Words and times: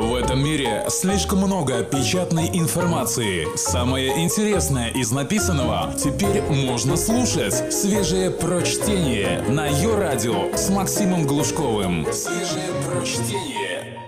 В 0.00 0.14
этом 0.14 0.42
мире 0.42 0.86
слишком 0.88 1.40
много 1.40 1.84
печатной 1.84 2.48
информации. 2.54 3.46
Самое 3.54 4.24
интересное 4.24 4.88
из 4.88 5.12
написанного 5.12 5.92
теперь 5.92 6.40
можно 6.40 6.96
слушать. 6.96 7.70
Свежее 7.70 8.30
прочтение 8.30 9.42
на 9.42 9.66
ее 9.66 9.98
радио 9.98 10.56
с 10.56 10.70
Максимом 10.70 11.26
Глушковым. 11.26 12.06
Свежее 12.14 12.70
прочтение. 12.88 13.98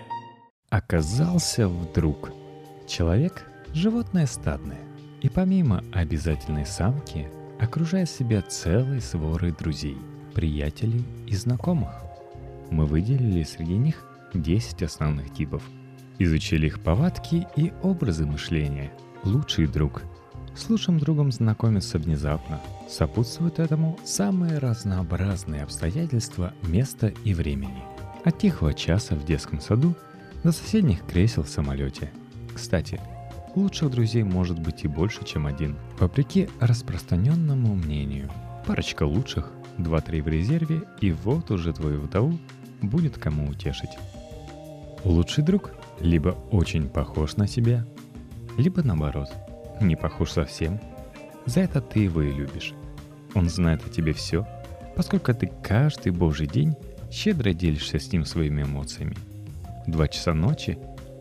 Оказался 0.70 1.68
вдруг. 1.68 2.30
Человек– 2.88 3.46
животное 3.74 4.26
стадное. 4.26 4.80
И 5.20 5.28
помимо 5.28 5.84
обязательной 5.92 6.64
самки, 6.64 7.28
окружает 7.60 8.08
себя 8.08 8.40
целой 8.40 9.02
сворой 9.02 9.52
друзей, 9.52 9.98
приятелей 10.34 11.04
и 11.26 11.36
знакомых. 11.36 11.90
Мы 12.70 12.86
выделили 12.86 13.42
среди 13.42 13.76
них 13.76 14.02
10 14.32 14.82
основных 14.84 15.34
типов– 15.34 15.62
Изучили 16.18 16.66
их 16.66 16.80
повадки 16.80 17.46
и 17.56 17.72
образы 17.82 18.26
мышления. 18.26 18.92
Лучший 19.24 19.66
друг. 19.66 20.02
С 20.54 20.68
лучшим 20.68 20.98
другом 20.98 21.32
знакомиться 21.32 21.98
внезапно. 21.98 22.60
Сопутствуют 22.88 23.58
этому 23.58 23.98
самые 24.04 24.58
разнообразные 24.58 25.62
обстоятельства 25.62 26.52
места 26.62 27.12
и 27.24 27.32
времени. 27.32 27.82
От 28.24 28.38
тихого 28.38 28.74
часа 28.74 29.14
в 29.16 29.24
детском 29.24 29.60
саду 29.60 29.94
до 30.44 30.52
соседних 30.52 31.04
кресел 31.06 31.42
в 31.42 31.48
самолете. 31.48 32.10
Кстати, 32.54 33.00
лучших 33.56 33.90
друзей 33.90 34.22
может 34.22 34.58
быть 34.58 34.84
и 34.84 34.88
больше, 34.88 35.24
чем 35.24 35.46
один. 35.46 35.76
Вопреки 35.98 36.48
распространенному 36.60 37.74
мнению. 37.74 38.30
Парочка 38.66 39.04
лучших, 39.04 39.50
два-три 39.78 40.20
в 40.20 40.28
резерве, 40.28 40.82
и 41.00 41.12
вот 41.12 41.50
уже 41.50 41.72
твою 41.72 42.00
вдову 42.02 42.38
будет 42.82 43.16
кому 43.16 43.48
утешить. 43.48 43.90
Лучший 45.04 45.42
друг 45.42 45.72
либо 46.00 46.36
очень 46.50 46.88
похож 46.88 47.36
на 47.36 47.46
себя, 47.46 47.84
либо 48.58 48.82
наоборот, 48.82 49.28
не 49.80 49.96
похож 49.96 50.32
совсем. 50.32 50.80
За 51.46 51.60
это 51.60 51.80
ты 51.80 52.00
его 52.00 52.22
и 52.22 52.32
любишь. 52.32 52.74
Он 53.34 53.48
знает 53.48 53.84
о 53.86 53.90
тебе 53.90 54.12
все, 54.12 54.46
поскольку 54.94 55.34
ты 55.34 55.50
каждый 55.62 56.12
божий 56.12 56.46
день 56.46 56.76
щедро 57.10 57.52
делишься 57.52 57.98
с 57.98 58.12
ним 58.12 58.24
своими 58.24 58.62
эмоциями. 58.62 59.16
Два 59.86 60.08
часа 60.08 60.34
ночи 60.34 60.78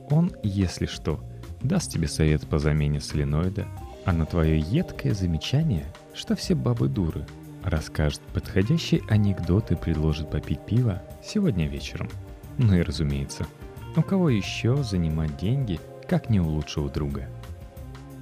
он, 0.09 0.31
если 0.43 0.85
что, 0.85 1.23
даст 1.61 1.91
тебе 1.91 2.07
совет 2.07 2.47
по 2.47 2.59
замене 2.59 2.99
соленоида, 2.99 3.65
а 4.05 4.13
на 4.13 4.25
твое 4.25 4.59
едкое 4.59 5.13
замечание, 5.13 5.85
что 6.13 6.35
все 6.35 6.53
бабы 6.53 6.87
дуры, 6.87 7.25
расскажет 7.63 8.21
подходящий 8.33 9.01
анекдот 9.09 9.71
и 9.71 9.75
предложит 9.75 10.29
попить 10.29 10.59
пиво 10.65 11.01
сегодня 11.23 11.67
вечером. 11.67 12.09
Ну 12.57 12.75
и 12.75 12.81
разумеется– 12.81 13.47
у 13.97 14.01
кого 14.01 14.29
еще 14.29 14.83
занимать 14.83 15.35
деньги, 15.37 15.79
как 16.07 16.29
не 16.29 16.39
у 16.39 16.47
лучшего 16.47 16.89
друга? 16.89 17.27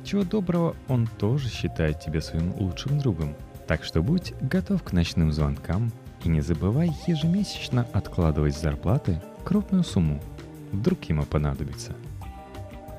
Чего 0.04 0.24
доброго, 0.24 0.76
он 0.88 1.06
тоже 1.06 1.50
считает 1.50 2.00
тебя 2.00 2.22
своим 2.22 2.54
лучшим 2.56 2.98
другом. 2.98 3.36
Так 3.68 3.84
что 3.84 4.02
будь 4.02 4.34
готов 4.42 4.82
к 4.82 4.94
ночным 4.94 5.32
звонкам 5.32 5.92
и 6.24 6.30
не 6.30 6.42
забывай 6.42 6.92
ежемесячно 7.06 7.86
откладывать 7.94 8.56
с 8.56 8.62
зарплаты 8.62 9.22
крупную 9.44 9.84
сумму. 9.84 10.20
Вдруг 10.72 11.04
ему 11.04 11.24
понадобится. 11.24 11.94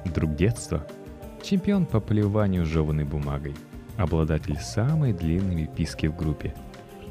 Друг 0.04 0.36
детства– 0.36 0.86
чемпион 1.42 1.86
по 1.86 1.98
поливанию 1.98 2.64
жеванной 2.64 3.04
бумагой, 3.04 3.56
обладатель 3.96 4.58
самой 4.58 5.12
длинной 5.12 5.62
виписки 5.62 6.06
в 6.06 6.16
группе. 6.16 6.54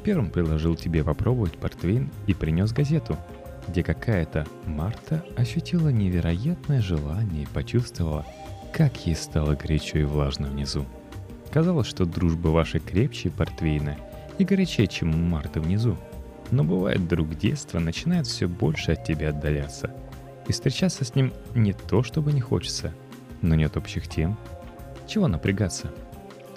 Первым 0.04 0.30
предложил 0.30 0.74
тебе 0.74 1.04
попробовать 1.04 1.58
портвейн 1.58 2.08
и 2.26 2.32
принес 2.32 2.72
газету– 2.72 3.18
где 3.70 3.84
какая-то 3.84 4.46
Марта 4.66 5.24
ощутила 5.36 5.90
невероятное 5.90 6.82
желание 6.82 7.44
и 7.44 7.46
почувствовала, 7.46 8.26
как 8.72 9.06
ей 9.06 9.14
стало 9.14 9.54
горячо 9.54 9.98
и 9.98 10.04
влажно 10.04 10.48
внизу. 10.48 10.84
Казалось, 11.52 11.86
что 11.86 12.04
дружба 12.04 12.48
ваша 12.48 12.80
крепче 12.80 13.30
портвейна 13.30 13.96
и 14.38 14.44
горячее, 14.44 14.88
чем 14.88 15.14
у 15.14 15.18
Марты 15.18 15.60
внизу. 15.60 15.96
Но 16.50 16.64
бывает, 16.64 17.06
друг 17.06 17.36
детства 17.36 17.78
начинает 17.78 18.26
все 18.26 18.48
больше 18.48 18.92
от 18.92 19.04
тебя 19.04 19.28
отдаляться. 19.28 19.94
И 20.48 20.52
встречаться 20.52 21.04
с 21.04 21.14
ним 21.14 21.32
не 21.54 21.72
то, 21.72 22.02
чтобы 22.02 22.32
не 22.32 22.40
хочется, 22.40 22.92
но 23.40 23.54
нет 23.54 23.76
общих 23.76 24.08
тем. 24.08 24.36
Чего 25.06 25.28
напрягаться? 25.28 25.92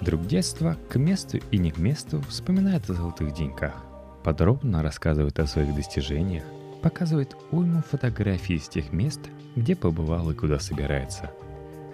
Друг 0.00 0.26
детства 0.26 0.76
к 0.90 0.96
месту 0.96 1.38
и 1.52 1.58
не 1.58 1.70
к 1.70 1.78
месту 1.78 2.20
вспоминает 2.22 2.90
о 2.90 2.94
золотых 2.94 3.32
деньках, 3.34 3.84
подробно 4.24 4.82
рассказывает 4.82 5.38
о 5.38 5.46
своих 5.46 5.74
достижениях, 5.74 6.42
показывает 6.84 7.34
уйму 7.50 7.80
фотографий 7.80 8.56
из 8.56 8.68
тех 8.68 8.92
мест, 8.92 9.20
где 9.56 9.74
побывал 9.74 10.30
и 10.30 10.34
куда 10.34 10.58
собирается. 10.58 11.30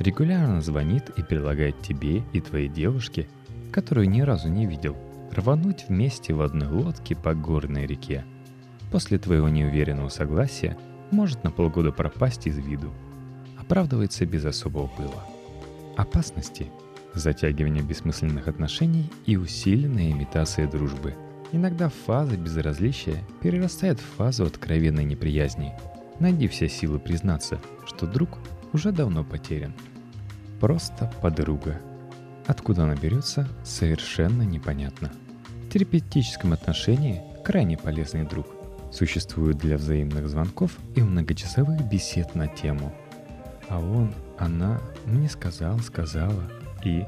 Регулярно 0.01 0.61
звонит 0.61 1.11
и 1.11 1.23
предлагает 1.23 1.81
тебе 1.81 2.25
и 2.33 2.41
твоей 2.41 2.67
девушке, 2.67 3.29
которую 3.71 4.11
ни 4.11 4.21
разу 4.21 4.49
не 4.49 4.67
видел, 4.67 4.97
рвануть 5.31 5.85
вместе 5.87 6.35
в 6.35 6.43
одной 6.43 6.67
лодке 6.67 7.15
по 7.15 7.35
горной 7.35 7.87
реке. 7.87 8.25
После 8.91 9.19
твоего 9.19 9.49
неуверенного 9.49 10.09
согласия 10.09 10.77
может 11.13 11.45
на 11.45 11.53
полгода 11.53 11.93
пропасть 11.93 12.49
из 12.49 12.59
виду. 12.59 12.91
Оправдывается 13.61 14.27
без 14.27 14.45
особого 14.45 14.89
пыла. 14.89 15.25
Опасности– 15.97 16.67
затягивание 17.15 17.85
бессмысленных 17.85 18.49
отношений 18.49 19.09
и 19.25 19.37
усиленная 19.37 20.11
имитация 20.11 20.69
дружбы– 20.69 21.15
Иногда 21.53 21.89
фаза 21.89 22.37
безразличия 22.37 23.25
перерастает 23.43 23.99
в 23.99 24.17
фазу 24.17 24.45
откровенной 24.45 25.05
неприязни. 25.05 25.75
Найди 26.21 26.47
все 26.47 26.69
силы 26.69 26.99
признаться, 26.99 27.59
что 27.87 28.07
друг 28.07 28.39
уже 28.73 28.93
давно 28.93 29.25
потерян. 29.25 29.75
Просто 30.61 31.13
подруга. 31.21 31.81
Откуда 32.47 32.85
она 32.85 32.95
берется, 32.95 33.49
совершенно 33.65 34.43
непонятно. 34.43 35.11
В 35.67 35.73
терапевтическом 35.73 36.53
отношении 36.53 37.23
крайне 37.45 37.77
полезный 37.77 38.25
друг. 38.25 38.47
Существует 38.93 39.59
для 39.59 39.77
взаимных 39.77 40.29
звонков 40.29 40.77
и 40.95 41.03
многочасовых 41.03 41.89
бесед 41.89 42.35
на 42.35 42.47
тему. 42.49 42.93
А 43.69 43.79
он, 43.79 44.13
она, 44.39 44.81
мне 45.05 45.29
сказал, 45.29 45.79
сказала, 45.79 46.43
и... 46.85 47.05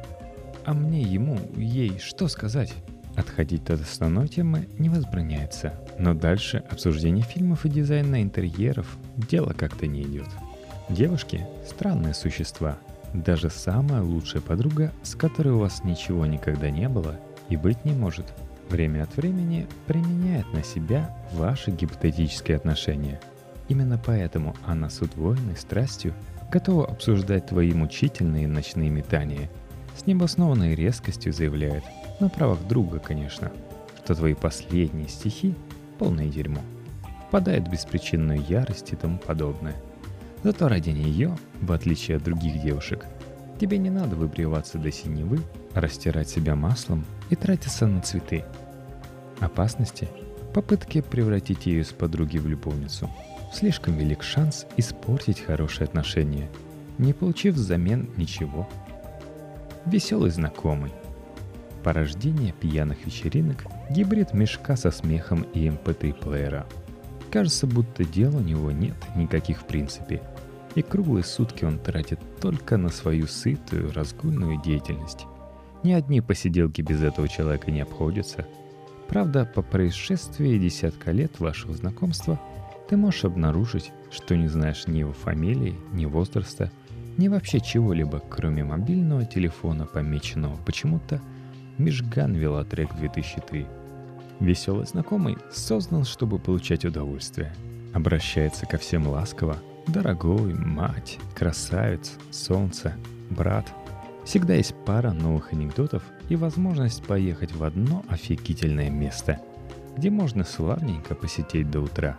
А 0.65 0.75
мне 0.75 1.03
ему, 1.03 1.39
ей, 1.57 1.99
что 1.99 2.29
сказать? 2.29 2.73
Отходить 3.17 3.69
от 3.69 3.81
основной 3.81 4.29
темы 4.29 4.69
не 4.79 4.89
возбраняется, 4.89 5.75
но 5.99 6.15
дальше 6.15 6.63
обсуждение 6.71 7.25
фильмов 7.25 7.67
и 7.67 7.69
дизайна 7.69 8.23
интерьеров 8.23 8.97
дело 9.17 9.53
как-то 9.53 9.87
не 9.87 10.03
идет. 10.03 10.29
Девушки– 10.89 11.47
странные 11.69 12.15
существа. 12.15 12.79
Даже 13.13 13.51
самая 13.51 14.03
лучшая 14.03 14.41
подруга, 14.41 14.93
с 15.03 15.15
которой 15.15 15.51
у 15.51 15.59
вас 15.59 15.85
ничего 15.85 16.25
никогда 16.25 16.71
не 16.71 16.89
было 16.89 17.21
и 17.51 17.57
быть 17.57 17.85
не 17.85 17.93
может, 17.93 18.33
время 18.71 19.03
от 19.03 19.15
времени 19.17 19.67
применяет 19.87 20.51
на 20.55 20.65
себя 20.65 21.15
ваши 21.33 21.71
гипотетические 21.71 22.57
отношения. 22.57 23.21
Именно 23.69 24.01
поэтому 24.05 24.57
она 24.67 24.89
с 24.89 25.01
удвоенной 25.03 25.57
страстью 25.57 26.15
готова 26.51 26.87
обсуждать 26.87 27.47
твои 27.47 27.73
мучительные 27.73 28.49
ночные 28.49 28.91
метания. 28.91 29.51
С 29.97 30.07
необоснованной 30.07 30.75
резкостью 30.75 31.33
заявляет– 31.33 31.85
на 32.23 32.29
правах 32.29 32.67
друга, 32.69 33.01
конечно, 33.01 33.51
что 34.05 34.15
твои 34.15 34.35
последние 34.35 35.09
стихи— 35.09 35.55
полное 35.99 36.29
дерьмо. 36.29 36.61
Впадает 37.27 37.67
в 37.67 37.71
беспричинную 37.71 38.41
ярость 38.43 38.93
и 38.93 38.97
тому 38.97 39.19
подобное. 39.19 39.75
Зато 40.45 40.69
ради 40.69 40.91
нее, 40.91 41.37
в 41.61 41.73
отличие 41.73 42.19
от 42.19 42.23
других 42.23 42.63
девушек, 42.63 43.07
тебе 43.61 43.79
не 43.79 43.91
надо 43.91 44.15
выбриваться 44.15 44.79
до 44.79 44.93
синевы, 44.93 45.41
растирать 45.75 46.29
себя 46.29 46.55
маслом 46.55 47.05
и 47.31 47.35
тратиться 47.35 47.87
на 47.87 48.01
цветы. 48.01 48.45
Опасности— 49.41 50.09
попытки 50.55 51.01
превратить 51.01 51.67
ее 51.67 51.81
из 51.81 51.89
подруги 51.89 52.39
в 52.39 52.47
любовницу. 52.47 53.11
Слишком 53.53 53.97
велик 53.97 54.23
шанс 54.23 54.67
испортить 54.77 55.41
хорошие 55.41 55.87
отношения, 55.87 56.49
не 56.99 57.13
получив 57.13 57.55
взамен 57.55 58.11
ничего. 58.17 58.69
Веселый 59.87 60.31
знакомый, 60.31 60.93
Порождение 61.83 62.53
пьяных 62.53 63.05
вечеринок– 63.05 63.65
гибрид 63.91 64.33
мешка 64.35 64.77
со 64.77 64.93
смехом 64.93 65.43
и 65.43 65.67
mp3-плеера. 65.67 66.61
Эм 66.61 66.83
Кажется, 67.33 67.67
будто 67.67 68.05
дел 68.05 68.37
у 68.37 68.41
него 68.41 68.71
нет 68.71 68.95
никаких 69.17 69.63
в 69.63 69.65
принципе. 69.65 70.23
И 70.77 70.83
круглые 70.83 71.25
сутки 71.25 71.65
он 71.65 71.79
тратит 71.79 72.21
только 72.41 72.77
на 72.77 72.89
свою 72.89 73.27
сытую, 73.27 73.93
разгульную 73.93 74.63
деятельность. 74.63 75.27
Ни 75.83 75.93
одни 75.93 76.21
посиделки 76.21 76.83
без 76.83 77.03
этого 77.03 77.29
человека 77.29 77.73
не 77.73 77.81
обходятся. 77.81 78.47
Правда, 79.09 79.45
по 79.45 79.63
происшествии 79.63 80.59
десятка 80.59 81.11
лет 81.11 81.41
вашего 81.41 81.75
знакомства 81.75 82.41
ты 82.89 82.97
можешь 82.97 83.25
обнаружить, 83.25 83.91
что 84.11 84.37
не 84.37 84.47
знаешь 84.47 84.87
ни 84.87 84.99
его 84.99 85.13
фамилии, 85.13 85.75
ни 85.93 86.05
возраста, 86.05 86.71
ни 87.19 87.29
вообще 87.29 87.61
чего-либо, 87.61 88.21
кроме 88.21 88.65
мобильного 88.65 89.25
телефона, 89.25 89.87
помеченного 89.87 90.57
почему-то– 90.65 91.21
Мижган 91.79 92.35
Велотрек 92.35 92.95
2003. 92.95 93.67
Веселый 94.41 94.87
знакомый 94.87 95.39
создан, 95.51 96.05
чтобы 96.05 96.39
получать 96.39 96.85
удовольствие. 96.85 97.55
Обращается 97.95 98.67
ко 98.67 98.79
всем 98.79 99.09
ласково, 99.09 99.57
Дорогой, 99.89 100.55
мать, 100.55 101.19
красавец, 101.35 102.13
солнце, 102.31 102.95
брат. 103.31 103.67
Всегда 104.25 104.55
есть 104.55 104.77
пара 104.87 105.11
новых 105.13 105.53
анекдотов 105.53 106.05
и 106.29 106.37
возможность 106.37 107.03
поехать 107.03 107.53
в 107.53 107.65
одно 107.65 108.05
офигительное 108.09 108.91
место, 108.91 109.41
где 109.97 110.11
можно 110.11 110.45
славненько 110.45 111.17
посетить 111.17 111.69
до 111.69 111.81
утра. 111.81 112.17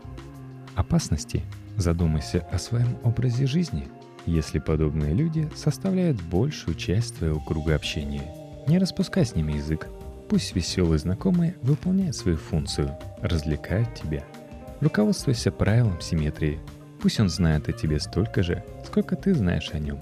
Опасности? 0.75 1.43
Задумайся 1.77 2.39
о 2.51 2.59
своем 2.59 2.97
образе 3.03 3.47
жизни, 3.47 3.87
если 4.25 4.59
подобные 4.59 5.13
люди 5.13 5.49
составляют 5.55 6.21
большую 6.21 6.75
часть 6.75 7.17
твоего 7.17 7.39
круга 7.39 7.75
общения. 7.75 8.23
Не 8.67 8.77
распускай 8.79 9.25
с 9.25 9.35
ними 9.35 9.53
язык. 9.53 9.87
Пусть 10.29 10.55
веселые 10.55 10.99
знакомые 10.99 11.55
выполняют 11.61 12.15
свою 12.15 12.37
функцию, 12.37 12.97
развлекают 13.21 13.93
тебя. 13.93 14.23
Руководствуйся 14.79 15.51
правилом 15.51 15.99
симметрии. 16.01 16.59
Пусть 17.01 17.19
он 17.19 17.29
знает 17.29 17.67
о 17.69 17.73
тебе 17.73 17.99
столько 17.99 18.43
же, 18.43 18.63
сколько 18.85 19.15
ты 19.15 19.33
знаешь 19.33 19.71
о 19.73 19.79
нем. 19.79 19.99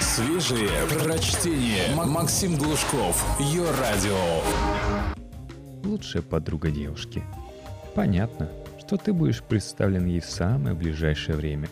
Свежие 0.00 0.68
прочтение. 1.02 1.94
Максим 1.94 2.56
Глушков. 2.56 3.24
Ее 3.38 3.64
радио. 3.70 4.16
Лучшая 5.84 6.22
подруга 6.22 6.70
девушки. 6.70 7.22
Понятно, 7.94 8.48
что 8.80 8.96
ты 8.96 9.12
будешь 9.12 9.42
представлен 9.42 10.06
ей 10.06 10.20
в 10.20 10.26
самое 10.26 10.74
ближайшее 10.74 11.36
время. 11.36 11.68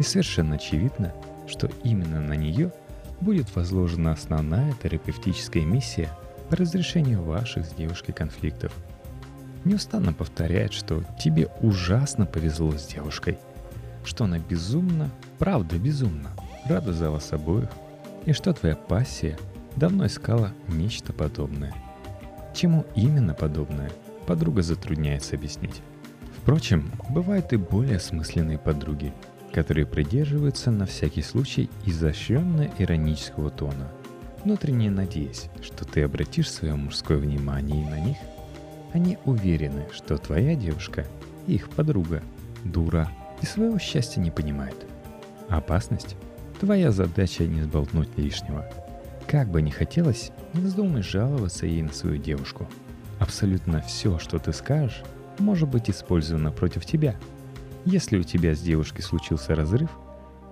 И 0.00 0.02
совершенно 0.02 0.54
очевидно, 0.54 1.12
что 1.46 1.68
именно 1.84 2.22
на 2.22 2.32
нее 2.32 2.72
будет 3.20 3.54
возложена 3.54 4.12
основная 4.12 4.72
терапевтическая 4.82 5.62
миссия 5.62 6.08
по 6.48 6.56
разрешению 6.56 7.22
ваших 7.22 7.66
с 7.66 7.74
девушкой 7.74 8.14
конфликтов. 8.14 8.72
Неустанно 9.66 10.14
повторяет, 10.14 10.72
что 10.72 11.04
тебе 11.22 11.48
ужасно 11.60 12.24
повезло 12.24 12.72
с 12.72 12.86
девушкой, 12.86 13.38
что 14.02 14.24
она 14.24 14.38
безумно, 14.38 15.10
правда 15.38 15.78
безумно, 15.78 16.30
рада 16.64 16.94
за 16.94 17.10
вас 17.10 17.30
обоих, 17.34 17.68
и 18.24 18.32
что 18.32 18.54
твоя 18.54 18.76
пассия 18.76 19.36
давно 19.76 20.06
искала 20.06 20.52
нечто 20.66 21.12
подобное. 21.12 21.74
Чему 22.54 22.86
именно 22.94 23.34
подобное, 23.34 23.90
подруга 24.26 24.62
затрудняется 24.62 25.36
объяснить. 25.36 25.82
Впрочем, 26.38 26.90
бывают 27.10 27.52
и 27.52 27.58
более 27.58 27.96
осмысленные 27.98 28.56
подруги, 28.56 29.12
которые 29.52 29.86
придерживаются 29.86 30.70
на 30.70 30.86
всякий 30.86 31.22
случай 31.22 31.70
изощренно-иронического 31.86 33.50
тона, 33.50 33.90
внутренне 34.44 34.90
надеясь, 34.90 35.50
что 35.62 35.84
ты 35.84 36.02
обратишь 36.02 36.50
свое 36.50 36.74
мужское 36.74 37.18
внимание 37.18 37.88
на 37.88 38.00
них. 38.00 38.16
Они 38.92 39.18
уверены, 39.24 39.86
что 39.92 40.18
твоя 40.18 40.54
девушка, 40.54 41.06
их 41.46 41.68
подруга, 41.70 42.22
дура 42.64 43.10
и 43.40 43.46
своего 43.46 43.78
счастья 43.78 44.20
не 44.20 44.30
понимает. 44.30 44.86
Опасность? 45.48 46.16
Твоя 46.60 46.90
задача 46.90 47.44
не 47.44 47.62
сболтнуть 47.62 48.16
лишнего. 48.16 48.70
Как 49.26 49.48
бы 49.48 49.62
ни 49.62 49.70
хотелось, 49.70 50.30
не 50.52 50.60
вздумай 50.60 51.02
жаловаться 51.02 51.66
ей 51.66 51.82
на 51.82 51.92
свою 51.92 52.18
девушку. 52.18 52.68
Абсолютно 53.18 53.80
все, 53.82 54.18
что 54.18 54.38
ты 54.38 54.52
скажешь, 54.52 55.02
может 55.38 55.68
быть 55.68 55.88
использовано 55.88 56.52
против 56.52 56.84
тебя. 56.84 57.16
Если 57.84 58.18
у 58.18 58.22
тебя 58.22 58.54
с 58.54 58.60
девушкой 58.60 59.02
случился 59.02 59.54
разрыв, 59.54 59.90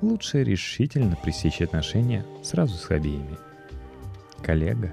лучше 0.01 0.45
решительно 0.45 1.17
пресечь 1.17 1.61
отношения 1.61 2.25
сразу 2.43 2.75
с 2.75 2.91
обеими. 2.91 3.37
Коллега. 4.43 4.93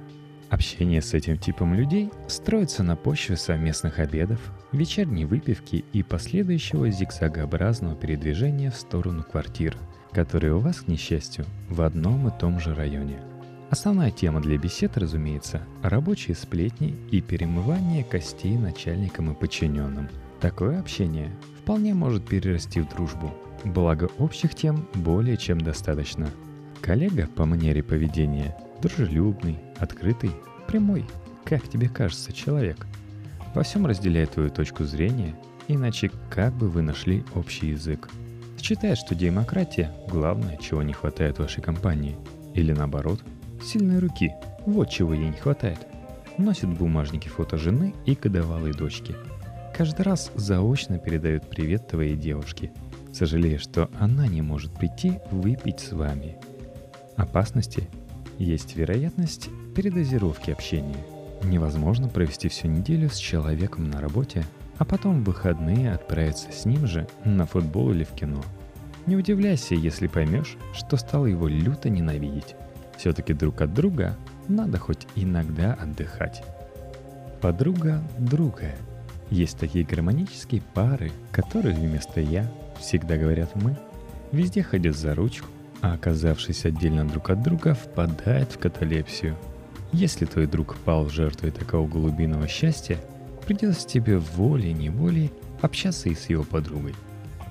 Общение 0.49 1.01
с 1.01 1.13
этим 1.13 1.37
типом 1.37 1.73
людей 1.73 2.11
строится 2.27 2.83
на 2.83 2.95
почве 2.95 3.35
совместных 3.35 3.99
обедов, 3.99 4.39
вечерней 4.71 5.25
выпивки 5.25 5.83
и 5.91 6.03
последующего 6.03 6.89
зигзагообразного 6.89 7.95
передвижения 7.95 8.69
в 8.69 8.75
сторону 8.75 9.23
квартир, 9.23 9.75
которые 10.11 10.53
у 10.53 10.59
вас, 10.59 10.81
к 10.81 10.87
несчастью, 10.87 11.45
в 11.69 11.81
одном 11.81 12.27
и 12.27 12.39
том 12.39 12.59
же 12.59 12.75
районе– 12.75 13.19
Основная 13.69 14.11
тема 14.11 14.41
для 14.41 14.57
бесед, 14.57 14.97
разумеется, 14.97 15.61
рабочие 15.81 16.35
сплетни 16.35 16.95
и 17.11 17.19
перемывание 17.19 18.03
костей 18.03 18.57
начальникам 18.57 19.31
и 19.31 19.35
подчиненным. 19.35 20.07
Такое 20.39 20.79
общение 20.79 21.31
вполне 21.65 21.95
может 21.95 22.23
перерасти 22.23 22.79
в 22.79 22.87
дружбу, 22.87 23.33
благо 23.63 24.07
общих 24.19 24.53
тем 24.53 24.87
более 24.93 25.35
чем 25.35 25.59
достаточно. 25.59 26.29
Коллега 26.79 27.27
по 27.35 27.47
манере 27.47 27.81
поведения 27.81 28.55
дружелюбный, 28.83 29.57
открытый, 29.79 30.29
прямой, 30.67 31.07
как 31.43 31.67
тебе 31.67 31.89
кажется, 31.89 32.31
человек. 32.31 32.85
Во 33.55 33.63
всем 33.63 33.87
разделяет 33.87 34.33
твою 34.33 34.51
точку 34.51 34.83
зрения, 34.83 35.35
иначе 35.67 36.11
как 36.29 36.53
бы 36.53 36.69
вы 36.69 36.83
нашли 36.83 37.23
общий 37.33 37.69
язык. 37.69 38.09
Считает, 38.61 38.99
что 38.99 39.15
демократия– 39.15 39.91
главное, 40.07 40.57
чего 40.57 40.83
не 40.83 40.93
хватает 40.93 41.39
вашей 41.39 41.63
компании. 41.63 42.15
Или 42.53 42.73
наоборот– 42.73 43.23
Сильной 43.63 43.97
руки. 43.97 44.31
Вот 44.67 44.91
чего 44.91 45.15
ей 45.15 45.29
не 45.29 45.37
хватает. 45.37 45.79
Носит 46.37 46.69
бумажники 46.69 47.27
фото 47.27 47.57
жены 47.57 47.95
и 48.05 48.13
годовалой 48.13 48.73
дочки. 48.73 49.15
Каждый 49.77 50.03
раз 50.03 50.31
заочно 50.35 50.99
передает 50.99 51.49
привет 51.49 51.89
твоей 51.89 52.15
девушке, 52.15 52.71
сожалея, 53.11 53.57
что 53.57 53.89
она 53.99 54.25
не 54.25 54.41
может 54.41 54.71
прийти 54.71 55.19
выпить 55.31 55.81
с 55.81 55.91
вами. 55.91 56.37
Опасности? 57.17 57.89
Есть 58.37 58.77
вероятность 58.77 59.49
передозировки 59.75 60.49
общения. 60.49 60.95
Невозможно 61.43 62.07
провести 62.07 62.47
всю 62.47 62.69
неделю 62.69 63.09
с 63.09 63.17
человеком 63.17 63.89
на 63.89 63.99
работе, 63.99 64.45
а 64.77 64.85
потом 64.85 65.21
в 65.21 65.25
выходные 65.25 65.91
отправиться 65.91 66.53
с 66.53 66.63
ним 66.63 66.87
же 66.87 67.05
на 67.25 67.45
футбол 67.45 67.91
или 67.91 68.05
в 68.05 68.11
кино. 68.11 68.41
Не 69.07 69.17
удивляйся, 69.17 69.75
если 69.75 70.07
поймешь, 70.07 70.55
что 70.73 70.95
стал 70.95 71.25
его 71.25 71.49
люто 71.49 71.89
ненавидеть. 71.89 72.55
Все-таки 72.95 73.33
друг 73.33 73.59
от 73.59 73.73
друга 73.73 74.15
надо 74.47 74.77
хоть 74.77 75.05
иногда 75.17 75.73
отдыхать. 75.73 76.45
Подруга 77.41 78.01
друга. 78.17 78.73
Есть 79.29 79.57
такие 79.57 79.85
гармонические 79.85 80.61
пары, 80.73 81.11
которые 81.31 81.75
вместо 81.75 82.21
«я» 82.21 82.51
всегда 82.79 83.17
говорят 83.17 83.55
«мы», 83.55 83.75
везде 84.31 84.61
ходят 84.61 84.95
за 84.95 85.15
ручку, 85.15 85.47
а 85.81 85.93
оказавшись 85.93 86.65
отдельно 86.65 87.07
друг 87.07 87.29
от 87.29 87.41
друга, 87.41 87.73
впадают 87.73 88.51
в 88.51 88.59
каталепсию. 88.59 89.35
Если 89.91 90.25
твой 90.25 90.47
друг 90.47 90.75
пал 90.77 91.09
жертвой 91.09 91.51
такого 91.51 91.87
голубиного 91.87 92.47
счастья, 92.47 92.97
придется 93.45 93.87
тебе 93.87 94.17
волей-неволей 94.17 95.31
общаться 95.61 96.09
и 96.09 96.15
с 96.15 96.29
его 96.29 96.43
подругой. 96.43 96.93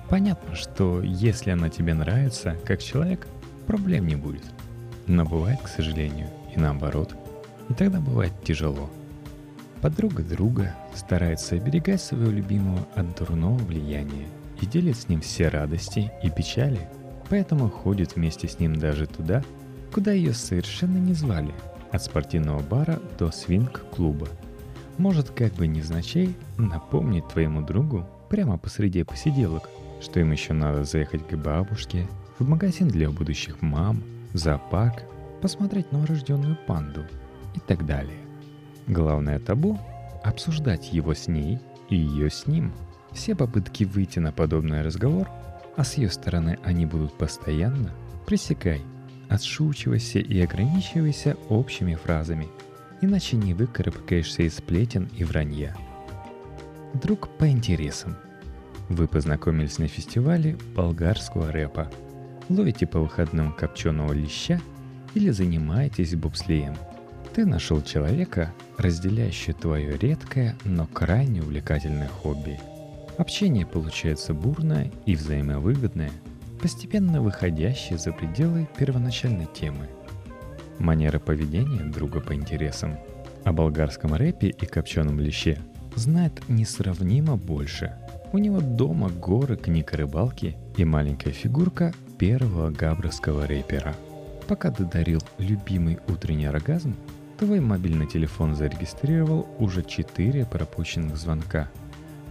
Понятно, 0.09 0.55
что 0.55 1.01
если 1.01 1.51
она 1.51 1.69
тебе 1.69 1.93
нравится 1.93 2.55
как 2.65 2.81
человек, 2.81 3.27
проблем 3.65 4.07
не 4.07 4.15
будет. 4.15 4.43
Но 5.07 5.25
бывает, 5.25 5.59
к 5.63 5.67
сожалению, 5.67 6.29
и 6.55 6.59
наоборот. 6.59 7.15
И 7.69 7.73
тогда 7.73 7.99
бывает 7.99 8.33
тяжело. 8.43 8.89
Подруга 9.85 10.23
друга 10.23 10.75
старается 10.95 11.53
оберегать 11.53 12.01
своего 12.01 12.31
любимого 12.31 12.79
от 12.95 13.15
дурного 13.17 13.59
влияния 13.59 14.25
и 14.59 14.65
делит 14.65 14.97
с 14.97 15.09
ним 15.09 15.21
все 15.21 15.47
радости 15.47 16.11
и 16.23 16.31
печали, 16.31 16.89
поэтому 17.29 17.69
ходит 17.69 18.15
вместе 18.15 18.47
с 18.47 18.57
ним 18.57 18.77
даже 18.77 19.05
туда, 19.05 19.43
куда 19.93 20.11
ее 20.11 20.33
совершенно 20.33 20.97
не 20.97 21.13
звали, 21.13 21.53
от 21.91 22.01
спортивного 22.01 22.63
бара 22.63 22.99
до 23.19 23.29
свинг-клуба. 23.29 24.27
Может 24.97 25.29
как 25.29 25.53
бы 25.53 25.67
невзначай 25.67 26.35
напомнить 26.57 27.27
твоему 27.27 27.61
другу 27.61 28.07
прямо 28.27 28.57
посреди 28.57 29.03
посиделок, 29.03 29.69
что 30.01 30.19
им 30.19 30.31
еще 30.31 30.53
надо 30.53 30.83
заехать 30.83 31.27
к 31.27 31.35
бабушке, 31.35 32.07
в 32.39 32.49
магазин 32.49 32.87
для 32.87 33.11
будущих 33.11 33.61
мам– 33.61 34.01
зоопарк, 34.33 35.03
посмотреть 35.43 35.91
новорожденную 35.91 36.57
панду 36.65 37.05
и 37.53 37.59
так 37.59 37.85
далее. 37.85 38.24
Главное 38.87 39.39
табу– 39.39 39.79
обсуждать 40.23 40.93
его 40.93 41.13
с 41.13 41.27
ней 41.27 41.59
и 41.89 41.95
ее 41.95 42.29
с 42.29 42.47
ним. 42.47 42.73
Все 43.11 43.35
попытки 43.35 43.83
выйти 43.83 44.19
на 44.19 44.31
подобный 44.31 44.81
разговор, 44.81 45.29
а 45.77 45.83
с 45.83 45.95
ее 45.95 46.09
стороны 46.09 46.57
они 46.63 46.85
будут 46.85 47.17
постоянно, 47.17 47.91
пресекай, 48.25 48.81
отшучивайся 49.29 50.19
и 50.19 50.39
ограничивайся 50.41 51.37
общими 51.49 51.95
фразами, 51.95 52.47
иначе 53.01 53.37
не 53.37 53.53
выкарабкаешься 53.53 54.43
из 54.43 54.57
сплетен 54.57 55.09
и 55.15 55.23
вранья. 55.23 55.75
Друг 56.93 57.29
по 57.37 57.47
интересам. 57.47 58.15
Вы 58.89 59.07
познакомились 59.07 59.79
на 59.79 59.87
фестивале 59.87 60.57
болгарского 60.75 61.51
рэпа– 61.51 61.91
ловите 62.49 62.85
по 62.85 62.99
выходным 62.99 63.53
копченого 63.53 64.13
леща 64.13 64.59
или 65.13 65.29
занимаетесь 65.29 66.15
бобслеем. 66.15 66.75
Ты 67.35 67.45
нашел 67.45 67.81
человека, 67.81 68.53
разделяющего 68.77 69.53
твое 69.55 69.97
редкое, 69.97 70.55
но 70.63 70.87
крайне 70.87 71.41
увлекательное 71.41 72.07
хобби. 72.07 72.57
Общение 73.17 73.65
получается 73.65 74.33
бурное 74.33 74.89
и 75.05 75.17
взаимовыгодное, 75.17 76.11
постепенно 76.61 77.21
выходящее 77.21 77.97
за 77.97 78.13
пределы 78.13 78.69
первоначальной 78.77 79.47
темы. 79.53 79.89
Манера 80.79 81.19
поведения 81.19 81.83
друга 81.83 82.21
по 82.21 82.33
интересам. 82.33 82.95
О 83.43 83.51
болгарском 83.51 84.13
рэпе 84.13 84.47
и 84.47 84.65
копченом 84.65 85.19
леще 85.19 85.59
знает 85.97 86.41
несравнимо 86.47 87.35
больше. 87.35 87.97
У 88.31 88.37
него 88.37 88.61
дома 88.61 89.09
горы 89.09 89.57
книг 89.57 89.93
о 89.93 89.97
рыбалке 89.97 90.55
и 90.77 90.85
маленькая 90.85 91.33
фигурка 91.33 91.93
первого 92.17 92.69
габровского 92.69 93.45
рэпера. 93.45 93.93
Пока 94.47 94.71
ты 94.71 94.85
дарил 94.85 95.21
любимый 95.37 95.97
утренний 96.07 96.45
оргазм, 96.45 96.95
твой 97.37 97.59
мобильный 97.59 98.07
телефон 98.07 98.55
зарегистрировал 98.55 99.47
уже 99.59 99.83
4 99.83 100.45
пропущенных 100.45 101.17
звонка. 101.17 101.69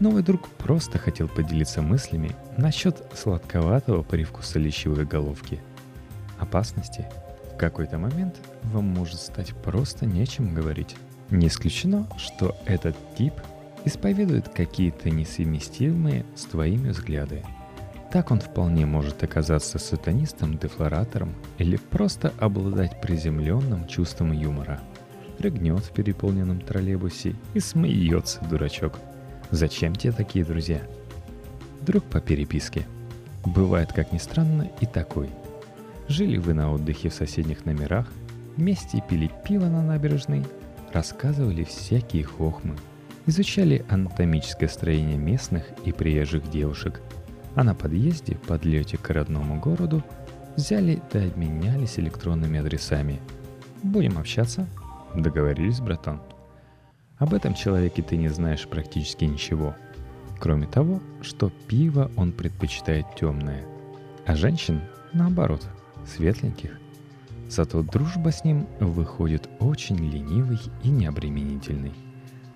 Новый 0.00 0.23
друг 0.23 0.49
просто 0.49 0.99
хотел 0.99 1.28
поделиться 1.28 1.82
мыслями 1.82 2.32
насчет 2.56 3.02
сладковатого 3.14 4.02
привкуса 4.02 4.58
лещевой 4.58 5.04
головки. 5.04 5.61
Опасности 6.38 7.06
в 7.52 7.56
какой-то 7.56 7.99
момент 7.99 8.37
вам 8.64 8.87
может 8.87 9.20
стать 9.20 9.54
просто 9.54 10.06
нечем 10.06 10.52
говорить. 10.54 10.96
Не 11.30 11.46
исключено, 11.46 12.08
что 12.18 12.56
этот 12.66 12.96
тип 13.16 13.34
исповедует 13.84 14.49
какие-то 14.49 15.11
несовместимые 15.11 16.26
с 16.34 16.44
твоими 16.44 16.88
взгляды. 16.88 17.42
Так 18.14 18.30
он 18.30 18.38
вполне 18.38 18.87
может 18.87 19.25
оказаться 19.25 19.80
сатанистом-дефлоратором 19.80 21.35
или 21.59 21.76
просто 21.76 22.33
обладать 22.38 23.00
приземленным 23.00 23.88
чувством 23.88 24.30
юмора. 24.30 24.80
Рыгнет 25.40 25.80
в 25.80 25.90
переполненном 25.90 26.61
троллейбусе 26.61 27.35
и 27.54 27.59
смеется, 27.59 28.38
дурачок. 28.49 29.00
Зачем 29.50 29.97
тебе 29.97 30.12
такие 30.12 30.44
друзья? 30.44 30.80
Друг 31.80 32.04
по 32.04 32.21
переписке. 32.21 32.87
Бывает, 33.44 33.92
как 33.92 34.12
ни 34.12 34.18
странно, 34.18 34.71
и 34.80 34.87
такой. 34.87 35.28
Жили 36.06 36.37
вы 36.37 36.54
на 36.54 36.73
отдыхе 36.73 37.09
в 37.09 37.14
соседних 37.14 37.64
номерах, 37.64 38.06
вместе 38.56 39.02
пили 39.11 39.28
пиво 39.44 39.66
на 39.66 39.83
набережной, 39.83 40.47
рассказывали 40.92 41.64
всякие 41.64 42.23
хохмы, 42.23 42.76
изучали 43.26 43.85
анатомическое 43.88 44.68
строение 44.68 45.18
местных 45.18 45.64
и 45.85 45.90
приезжих 45.90 46.49
девушек, 46.49 47.02
а 47.54 47.64
на 47.64 47.75
подъезде, 47.75 48.37
подлете 48.46 48.96
к 48.96 49.11
родному 49.11 49.61
городу, 49.61 50.02
взяли 50.56 51.02
да 51.12 51.25
обменялись 51.25 51.99
электронными 51.99 52.58
адресами. 52.58 53.20
Будем 53.82 54.18
общаться? 54.18 54.66
Договорились, 55.14 55.80
братан. 55.80 56.20
Об 57.18 57.34
этом 57.34 57.54
человеке 57.54 58.02
ты 58.02 58.16
не 58.16 58.28
знаешь 58.28 58.66
практически 58.66 59.25
ничего, 59.25 59.75
кроме 60.40 60.66
того, 60.66 61.00
что 61.23 61.50
пиво 61.68 62.11
он 62.16 62.32
предпочитает 62.32 63.06
темное, 63.18 63.64
а 64.26 64.34
женщин, 64.34 64.80
наоборот, 65.12 65.62
светленьких. 66.06 66.78
Зато 67.49 67.82
дружба 67.82 68.32
с 68.32 68.42
ним 68.42 68.66
выходит 68.80 69.49
очень 69.61 69.96
ленивой 69.96 70.58
и 70.82 70.88
необременительной. 70.88 71.92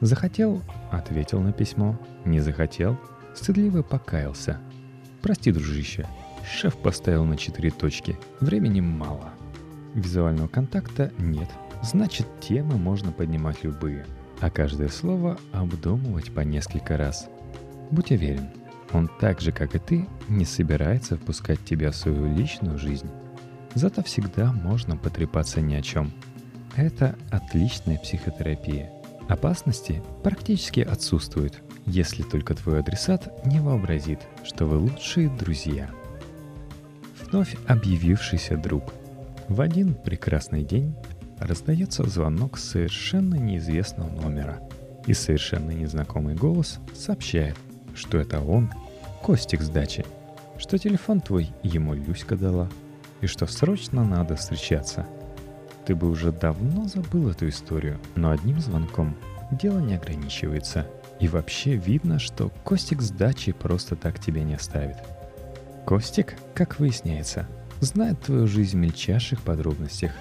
Захотел– 0.01 0.63
ответил 0.91 1.41
на 1.41 1.53
письмо. 1.53 1.97
Не 2.25 2.41
захотел– 2.41 2.97
стыдливо 3.35 3.83
покаялся. 3.83 4.59
Прости, 5.23 5.53
дружище, 5.53 6.07
шеф 6.45 6.77
поставил 6.77 7.25
на 7.25 7.37
четыре 7.37 7.71
точки. 7.71 8.19
Времени 8.41 8.81
мало. 8.81 9.31
Визуального 9.95 10.49
контакта 10.49 11.13
нет. 11.19 11.49
Значит, 11.83 12.27
темы 12.41 12.77
можно 12.77 13.13
поднимать 13.13 13.65
любые. 13.65 14.07
А 14.41 14.51
каждое 14.51 14.89
слово 14.89 15.39
обдумывать 15.53 16.33
по 16.33 16.41
несколько 16.41 16.97
раз. 16.97 17.29
Будь 17.91 18.13
уверен, 18.13 18.49
он 18.93 19.09
так 19.21 19.41
же, 19.41 19.53
как 19.53 19.75
и 19.75 19.79
ты, 19.79 20.09
не 20.29 20.45
собирается 20.45 21.17
впускать 21.17 21.65
тебя 21.65 21.91
в 21.91 21.97
свою 21.97 22.35
личную 22.35 22.79
жизнь 22.79 23.11
Зато 23.75 24.03
всегда 24.03 24.53
можно 24.53 24.97
потрепаться 24.97 25.61
ни 25.61 25.75
о 25.75 25.83
чем. 25.83 26.13
Это 26.77 27.17
отличная 27.31 27.99
психотерапия. 27.99 28.91
Опасности 29.29 30.03
практически 30.23 30.81
отсутствуют, 30.81 31.63
если 31.89 32.23
только 32.23 32.55
твой 32.55 32.81
адресат 32.81 33.45
не 33.45 33.61
вообразит, 33.61 34.21
что 34.45 34.67
вы 34.67 34.79
лучшие 34.79 35.29
друзья. 35.29 35.91
Вновь 37.21 37.57
объявившийся 37.67 38.57
друг. 38.57 38.93
В 39.49 39.61
один 39.61 39.95
прекрасный 39.95 40.63
день 40.63 40.95
раздается 41.39 42.05
звонок 42.05 42.59
с 42.59 42.65
совершенно 42.65 43.35
неизвестного 43.35 44.11
номера, 44.11 44.61
и 45.07 45.15
совершенно 45.15 45.71
незнакомый 45.71 46.35
голос 46.35 46.79
сообщает, 46.95 47.57
что 47.95 48.19
это 48.19 48.41
он, 48.41 48.71
Костик 49.23 49.63
с 49.63 49.69
дачи, 49.69 50.05
что 50.59 50.79
телефон 50.79 51.21
твой 51.21 51.51
ему 51.63 51.95
Люська 51.95 52.37
дала– 52.37 52.69
и 53.21 53.27
что 53.27 53.47
срочно 53.47 54.05
надо 54.05 54.37
встречаться. 54.37 55.07
Ты 55.87 55.95
бы 55.95 56.09
уже 56.09 56.33
давно 56.33 56.87
забыл 56.87 57.31
эту 57.31 57.49
историю, 57.49 57.99
но 58.15 58.31
одним 58.31 58.61
звонком 58.61 59.17
дело 59.51 59.79
не 59.79 59.95
ограничивается. 59.95 60.87
И 61.21 61.29
вообще 61.29 61.75
видно, 61.75 62.19
что 62.19 62.51
Костик 62.65 63.03
с 63.03 63.11
дачи 63.11 63.53
просто 63.53 63.97
так 63.97 64.21
тебя 64.21 64.43
не 64.45 64.55
оставит. 64.55 64.97
Костик, 65.85 66.35
как 66.55 66.79
выясняется, 66.79 67.47
знает 67.81 68.21
твою 68.21 68.47
жизнь 68.47 68.77
в 68.77 68.81
мельчайших 68.81 69.41
подробностях. 69.43 70.13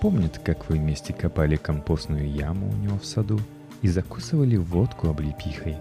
Помнит, 0.00 0.38
как 0.44 0.68
вы 0.68 0.76
вместе 0.76 1.12
копали 1.12 1.56
компостную 1.56 2.30
яму 2.30 2.70
у 2.70 2.76
него 2.76 2.98
в 2.98 3.06
саду 3.06 3.40
и 3.82 3.88
закусывали 3.88 4.56
водку 4.56 5.08
облепихой. 5.08 5.76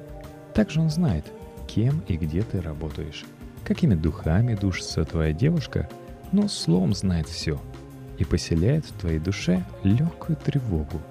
Также 0.54 0.80
он 0.80 0.90
знает, 0.90 1.25
кем 1.68 2.01
и 2.08 2.18
где 2.18 2.44
ты 2.44 2.62
работаешь, 2.62 3.25
какими 3.63 3.96
духами 3.96 4.56
душится 4.56 5.04
твоя 5.06 5.34
девушка– 5.34 5.90
но 6.32 6.48
словом 6.48 6.94
знает 6.94 7.28
все 7.28 7.60
и 8.18 8.24
поселяет 8.24 8.86
в 8.86 8.94
твоей 8.94 9.20
душе 9.20 9.66
легкую 9.84 10.38
тревогу, 10.38 11.01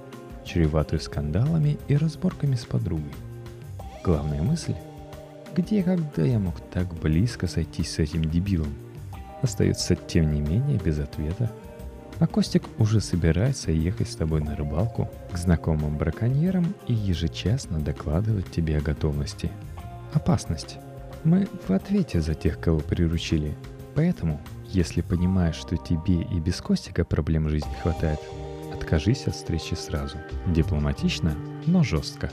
чреватую 0.45 1.01
скандалами 1.01 1.79
и 1.89 1.97
разборками 1.97 2.55
с 2.55 2.65
подругой. 2.65 3.13
Главная 4.03 4.43
мысль– 4.43 4.75
где 5.55 5.81
и 5.81 5.83
когда 5.83 6.23
я 6.23 6.39
мог 6.39 6.55
так 6.73 6.93
близко 6.95 7.47
сойтись 7.47 7.93
с 7.93 7.99
этим 7.99 8.25
дебилом? 8.25 8.73
Остается 9.43 9.97
тем 9.97 10.33
не 10.33 10.41
менее 10.41 10.79
без 10.79 10.99
ответа. 10.99 11.51
А 12.21 12.27
Костик 12.27 12.63
уже 12.79 13.01
собирается 13.01 13.73
ехать 13.73 14.11
с 14.11 14.15
тобой 14.17 14.43
на 14.43 14.55
рыбалку 14.55 15.09
к 15.33 15.37
знакомым 15.37 15.97
браконьерам 15.97 16.75
и 16.87 16.93
ежечасно 16.93 17.81
докладывать 17.81 18.51
тебе 18.51 18.79
о 18.79 18.83
готовности. 18.83 19.51
Опасность. 20.13 20.79
Мы 21.25 21.49
в 21.67 21.73
ответе 21.73 22.21
за 22.21 22.35
тех, 22.35 22.61
кого 22.61 22.81
приручили. 22.81 23.57
Поэтому 23.95 24.41
если 24.67 25.01
понимаешь, 25.01 25.57
что 25.57 25.77
тебе 25.77 26.23
и 26.23 26.39
без 26.39 26.61
Костика 26.61 27.05
проблем 27.05 27.49
жизни 27.49 27.75
хватает, 27.83 28.21
откажись 28.73 29.27
от 29.27 29.35
встречи 29.35 29.75
сразу. 29.75 30.19
Дипломатично, 30.47 31.35
но 31.67 31.83
жестко. 31.83 32.31